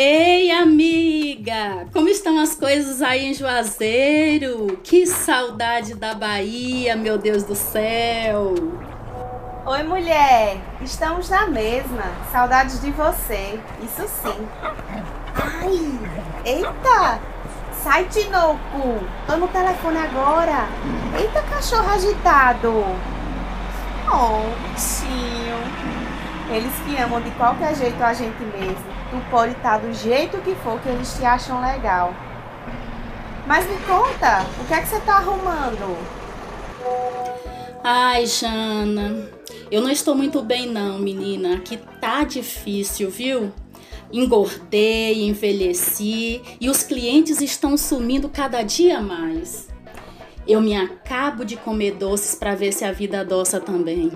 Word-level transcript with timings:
Ei, 0.00 0.52
amiga! 0.52 1.88
Como 1.92 2.08
estão 2.08 2.38
as 2.38 2.54
coisas 2.54 3.02
aí 3.02 3.30
em 3.30 3.34
Juazeiro? 3.34 4.78
Que 4.84 5.04
saudade 5.04 5.96
da 5.96 6.14
Bahia, 6.14 6.94
meu 6.94 7.18
Deus 7.18 7.42
do 7.42 7.56
céu! 7.56 8.54
Oi, 9.66 9.82
mulher! 9.82 10.58
Estamos 10.82 11.28
na 11.28 11.48
mesma. 11.48 12.04
Saudades 12.30 12.80
de 12.80 12.92
você. 12.92 13.58
Isso 13.82 14.06
sim. 14.06 14.48
Ai! 15.34 15.98
Eita! 16.44 17.18
Sai, 17.82 18.04
Tinoco! 18.04 19.04
Tô 19.26 19.36
no 19.36 19.48
telefone 19.48 19.98
agora. 19.98 20.68
Eita, 21.18 21.42
cachorro 21.42 21.90
agitado! 21.90 22.84
Oh, 24.06 24.72
bichinho. 24.72 26.07
Eles 26.50 26.72
que 26.84 26.96
amam 26.96 27.20
de 27.20 27.30
qualquer 27.32 27.76
jeito 27.76 28.02
a 28.02 28.12
gente 28.14 28.42
mesmo. 28.42 28.98
Tu 29.10 29.30
pode 29.30 29.52
estar 29.52 29.78
do 29.78 29.92
jeito 29.92 30.38
que 30.38 30.54
for 30.56 30.80
que 30.80 30.88
eles 30.88 31.14
te 31.14 31.24
acham 31.24 31.60
legal. 31.60 32.14
Mas 33.46 33.66
me 33.66 33.76
conta, 33.78 34.46
o 34.60 34.64
que 34.66 34.74
é 34.74 34.80
que 34.80 34.88
você 34.88 35.00
tá 35.00 35.16
arrumando? 35.16 35.96
Ai, 37.82 38.26
Jana, 38.26 39.28
eu 39.70 39.80
não 39.80 39.90
estou 39.90 40.14
muito 40.14 40.42
bem 40.42 40.66
não, 40.66 40.98
menina. 40.98 41.54
Aqui 41.54 41.78
tá 42.00 42.24
difícil, 42.24 43.10
viu? 43.10 43.52
Engordei, 44.10 45.26
envelheci 45.26 46.42
e 46.58 46.70
os 46.70 46.82
clientes 46.82 47.42
estão 47.42 47.76
sumindo 47.76 48.28
cada 48.28 48.62
dia 48.62 49.00
mais. 49.00 49.68
Eu 50.46 50.62
me 50.62 50.74
acabo 50.74 51.44
de 51.44 51.56
comer 51.56 51.92
doces 51.92 52.34
para 52.34 52.54
ver 52.54 52.72
se 52.72 52.84
a 52.84 52.92
vida 52.92 53.20
adoça 53.20 53.60
também. 53.60 54.10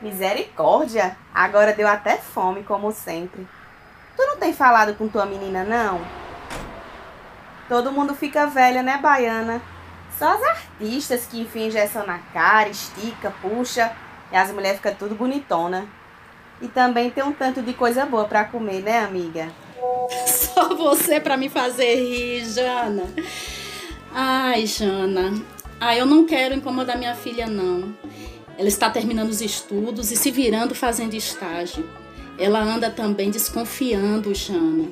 Misericórdia! 0.00 1.16
Agora 1.34 1.72
deu 1.72 1.86
até 1.86 2.16
fome, 2.16 2.62
como 2.62 2.90
sempre. 2.90 3.46
Tu 4.16 4.22
não 4.22 4.36
tem 4.36 4.52
falado 4.52 4.94
com 4.94 5.08
tua 5.08 5.26
menina, 5.26 5.64
não? 5.64 6.00
Todo 7.68 7.92
mundo 7.92 8.14
fica 8.14 8.46
velha, 8.46 8.82
né, 8.82 8.98
baiana? 8.98 9.60
Só 10.18 10.34
as 10.34 10.42
artistas 10.42 11.26
que 11.26 11.40
enfiam 11.40 11.66
injeção 11.66 12.06
na 12.06 12.18
cara, 12.32 12.68
estica, 12.68 13.32
puxa, 13.40 13.92
e 14.32 14.36
as 14.36 14.50
mulheres 14.50 14.78
ficam 14.78 14.94
tudo 14.94 15.14
bonitona. 15.14 15.86
E 16.60 16.68
também 16.68 17.10
tem 17.10 17.24
um 17.24 17.32
tanto 17.32 17.62
de 17.62 17.72
coisa 17.72 18.04
boa 18.04 18.24
para 18.24 18.44
comer, 18.44 18.82
né, 18.82 19.00
amiga? 19.00 19.48
Só 20.26 20.74
você 20.74 21.20
para 21.20 21.36
me 21.36 21.48
fazer 21.48 21.94
rir, 21.94 22.44
Jana. 22.44 23.04
Ai, 24.12 24.66
Jana. 24.66 25.40
Ah, 25.80 25.96
eu 25.96 26.04
não 26.04 26.26
quero 26.26 26.54
incomodar 26.54 26.98
minha 26.98 27.14
filha, 27.14 27.46
não. 27.46 27.94
Ela 28.60 28.68
está 28.68 28.90
terminando 28.90 29.30
os 29.30 29.40
estudos 29.40 30.10
e 30.10 30.16
se 30.16 30.30
virando 30.30 30.74
fazendo 30.74 31.14
estágio. 31.14 31.88
Ela 32.38 32.60
anda 32.62 32.90
também 32.90 33.30
desconfiando, 33.30 34.34
Jana. 34.34 34.86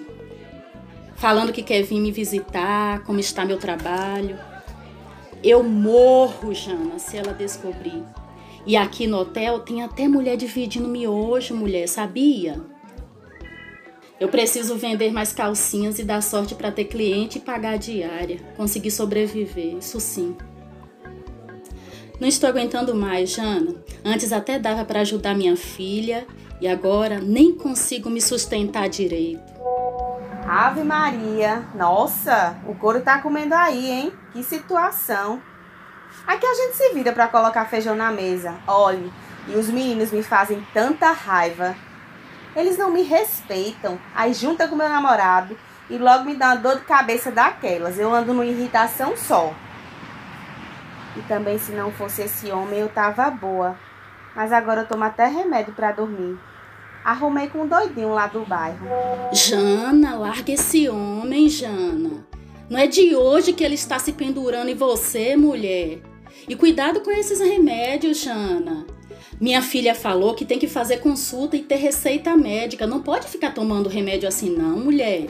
Falando 1.16 1.52
que 1.52 1.62
quer 1.62 1.82
vir 1.82 2.00
me 2.00 2.10
visitar, 2.10 3.04
como 3.04 3.20
está 3.20 3.44
meu 3.44 3.58
trabalho. 3.58 4.38
Eu 5.44 5.62
morro, 5.62 6.54
Jana, 6.54 6.98
se 6.98 7.18
ela 7.18 7.34
descobrir. 7.34 8.02
E 8.64 8.74
aqui 8.74 9.06
no 9.06 9.18
hotel 9.18 9.60
tem 9.60 9.82
até 9.82 10.08
mulher 10.08 10.38
dividindo 10.38 10.88
miojo, 10.88 11.54
mulher, 11.54 11.86
sabia? 11.88 12.58
Eu 14.18 14.28
preciso 14.28 14.76
vender 14.76 15.12
mais 15.12 15.30
calcinhas 15.30 15.98
e 15.98 16.04
dar 16.04 16.22
sorte 16.22 16.54
para 16.54 16.72
ter 16.72 16.86
cliente 16.86 17.36
e 17.36 17.42
pagar 17.42 17.74
a 17.74 17.76
diária. 17.76 18.38
Conseguir 18.56 18.90
sobreviver, 18.90 19.76
isso 19.76 20.00
sim. 20.00 20.34
Não 22.20 22.26
estou 22.26 22.48
aguentando 22.48 22.96
mais, 22.96 23.30
Jana. 23.30 23.76
Antes 24.04 24.32
até 24.32 24.58
dava 24.58 24.84
para 24.84 25.00
ajudar 25.00 25.36
minha 25.36 25.56
filha 25.56 26.26
e 26.60 26.66
agora 26.66 27.20
nem 27.20 27.54
consigo 27.54 28.10
me 28.10 28.20
sustentar 28.20 28.88
direito. 28.88 29.40
Ave 30.44 30.82
Maria, 30.82 31.64
nossa, 31.76 32.56
o 32.66 32.74
couro 32.74 33.02
tá 33.02 33.20
comendo 33.20 33.54
aí, 33.54 33.88
hein? 33.88 34.12
Que 34.32 34.42
situação. 34.42 35.40
Aqui 36.26 36.44
a 36.44 36.54
gente 36.54 36.76
se 36.76 36.92
vira 36.92 37.12
para 37.12 37.28
colocar 37.28 37.66
feijão 37.66 37.94
na 37.94 38.10
mesa. 38.10 38.54
Olhe, 38.66 39.12
e 39.46 39.52
os 39.52 39.68
meninos 39.68 40.10
me 40.10 40.22
fazem 40.22 40.66
tanta 40.74 41.12
raiva. 41.12 41.76
Eles 42.56 42.76
não 42.76 42.90
me 42.90 43.02
respeitam. 43.02 43.96
Aí 44.12 44.34
junta 44.34 44.66
com 44.66 44.74
meu 44.74 44.88
namorado 44.88 45.56
e 45.88 45.96
logo 45.96 46.24
me 46.24 46.34
dá 46.34 46.48
uma 46.48 46.56
dor 46.56 46.76
de 46.78 46.84
cabeça 46.84 47.30
daquelas. 47.30 47.96
Eu 47.96 48.12
ando 48.12 48.32
numa 48.32 48.44
irritação 48.44 49.16
só. 49.16 49.54
E 51.16 51.22
também 51.22 51.58
se 51.58 51.72
não 51.72 51.90
fosse 51.90 52.22
esse 52.22 52.50
homem 52.50 52.80
eu 52.80 52.88
tava 52.88 53.30
boa. 53.30 53.76
Mas 54.34 54.52
agora 54.52 54.82
eu 54.82 54.86
tomo 54.86 55.04
até 55.04 55.26
remédio 55.26 55.72
para 55.72 55.92
dormir. 55.92 56.38
Arrumei 57.04 57.48
com 57.48 57.62
um 57.62 57.66
doidinho 57.66 58.12
lá 58.12 58.26
do 58.26 58.44
bairro. 58.44 58.86
Jana, 59.32 60.16
larga 60.16 60.52
esse 60.52 60.88
homem, 60.88 61.48
Jana. 61.48 62.26
Não 62.68 62.78
é 62.78 62.86
de 62.86 63.16
hoje 63.16 63.52
que 63.52 63.64
ele 63.64 63.74
está 63.74 63.98
se 63.98 64.12
pendurando 64.12 64.68
em 64.68 64.74
você, 64.74 65.34
mulher. 65.34 66.00
E 66.46 66.54
cuidado 66.54 67.00
com 67.00 67.10
esses 67.10 67.40
remédios, 67.40 68.20
Jana. 68.20 68.86
Minha 69.40 69.62
filha 69.62 69.94
falou 69.94 70.34
que 70.34 70.44
tem 70.44 70.58
que 70.58 70.66
fazer 70.66 70.98
consulta 70.98 71.56
e 71.56 71.62
ter 71.62 71.76
receita 71.76 72.36
médica. 72.36 72.86
Não 72.86 73.02
pode 73.02 73.26
ficar 73.26 73.54
tomando 73.54 73.88
remédio 73.88 74.28
assim, 74.28 74.50
não, 74.50 74.78
mulher. 74.78 75.28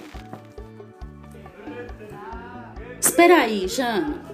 Espera 3.01 3.43
aí, 3.43 3.69
Jana. 3.69 4.28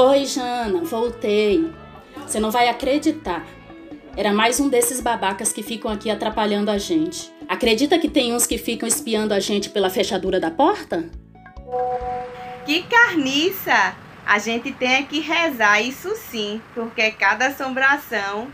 Oi, 0.00 0.26
Jana, 0.26 0.84
voltei. 0.84 1.74
Você 2.18 2.38
não 2.38 2.52
vai 2.52 2.68
acreditar. 2.68 3.44
Era 4.16 4.32
mais 4.32 4.60
um 4.60 4.68
desses 4.68 5.00
babacas 5.00 5.52
que 5.52 5.60
ficam 5.60 5.90
aqui 5.90 6.08
atrapalhando 6.08 6.70
a 6.70 6.78
gente. 6.78 7.32
Acredita 7.48 7.98
que 7.98 8.08
tem 8.08 8.32
uns 8.32 8.46
que 8.46 8.58
ficam 8.58 8.88
espiando 8.88 9.34
a 9.34 9.40
gente 9.40 9.70
pela 9.70 9.90
fechadura 9.90 10.38
da 10.38 10.52
porta? 10.52 11.10
Que 12.64 12.84
carniça! 12.84 13.96
A 14.24 14.38
gente 14.38 14.70
tem 14.70 15.04
que 15.04 15.18
rezar, 15.18 15.80
isso 15.80 16.14
sim, 16.14 16.62
porque 16.76 17.10
cada 17.10 17.48
assombração. 17.48 18.46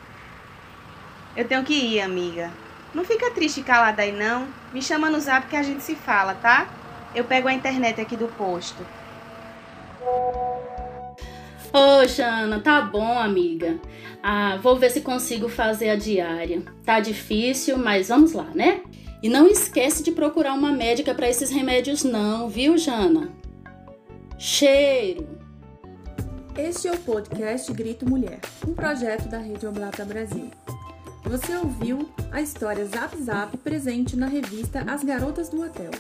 Eu 1.36 1.46
tenho 1.46 1.62
que 1.62 1.74
ir, 1.74 2.00
amiga. 2.00 2.50
Não 2.94 3.04
fica 3.04 3.30
triste 3.32 3.62
calada 3.62 4.00
aí, 4.00 4.12
não. 4.12 4.48
Me 4.72 4.80
chama 4.80 5.10
no 5.10 5.20
zap 5.20 5.46
que 5.46 5.56
a 5.56 5.62
gente 5.62 5.82
se 5.82 5.94
fala, 5.94 6.32
tá? 6.32 6.66
Eu 7.14 7.24
pego 7.24 7.48
a 7.48 7.52
internet 7.52 8.00
aqui 8.00 8.16
do 8.16 8.28
posto. 8.28 8.82
Ô, 11.74 12.02
oh, 12.02 12.06
Jana, 12.06 12.60
tá 12.60 12.80
bom, 12.82 13.18
amiga. 13.18 13.80
Ah, 14.22 14.56
vou 14.62 14.76
ver 14.76 14.90
se 14.90 15.00
consigo 15.00 15.48
fazer 15.48 15.90
a 15.90 15.96
diária. 15.96 16.62
Tá 16.84 17.00
difícil, 17.00 17.76
mas 17.76 18.10
vamos 18.10 18.32
lá, 18.32 18.48
né? 18.54 18.82
E 19.20 19.28
não 19.28 19.48
esquece 19.48 20.00
de 20.00 20.12
procurar 20.12 20.52
uma 20.52 20.70
médica 20.70 21.12
para 21.12 21.28
esses 21.28 21.50
remédios 21.50 22.04
não, 22.04 22.48
viu, 22.48 22.78
Jana? 22.78 23.32
Cheiro. 24.38 25.26
Este 26.56 26.86
é 26.86 26.92
o 26.92 26.96
podcast 26.98 27.72
Grito 27.72 28.08
Mulher, 28.08 28.38
um 28.68 28.72
projeto 28.72 29.28
da 29.28 29.38
Rede 29.38 29.66
Oblata 29.66 30.04
Brasil. 30.04 30.52
Você 31.24 31.56
ouviu 31.56 32.08
a 32.30 32.40
história 32.40 32.84
Zap 32.84 33.16
Zap 33.22 33.56
presente 33.58 34.14
na 34.14 34.26
revista 34.26 34.84
As 34.86 35.02
Garotas 35.02 35.48
do 35.48 35.62
Hotel. 35.62 35.90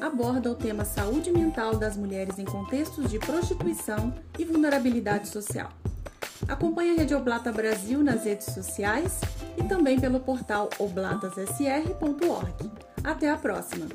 Aborda 0.00 0.50
o 0.50 0.54
tema 0.54 0.84
saúde 0.84 1.32
mental 1.32 1.76
das 1.76 1.96
mulheres 1.96 2.38
em 2.38 2.44
contextos 2.44 3.10
de 3.10 3.18
prostituição 3.18 4.14
e 4.38 4.44
vulnerabilidade 4.44 5.28
social. 5.28 5.70
Acompanhe 6.46 6.92
a 6.92 6.94
Rede 6.94 7.14
Oblata 7.14 7.50
Brasil 7.50 8.02
nas 8.02 8.24
redes 8.24 8.46
sociais 8.46 9.20
e 9.56 9.64
também 9.64 10.00
pelo 10.00 10.20
portal 10.20 10.70
oblatasSR.org. 10.78 12.70
Até 13.02 13.30
a 13.30 13.36
próxima! 13.36 13.86